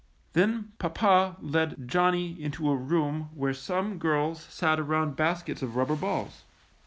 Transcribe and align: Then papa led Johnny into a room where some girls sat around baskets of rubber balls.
Then 0.33 0.71
papa 0.79 1.37
led 1.43 1.87
Johnny 1.87 2.31
into 2.41 2.71
a 2.71 2.75
room 2.75 3.29
where 3.35 3.53
some 3.53 3.99
girls 3.99 4.41
sat 4.49 4.79
around 4.79 5.15
baskets 5.15 5.61
of 5.61 5.75
rubber 5.75 5.95
balls. 5.95 6.41